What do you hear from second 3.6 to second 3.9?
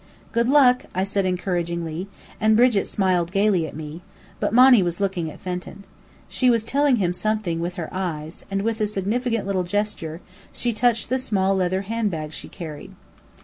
at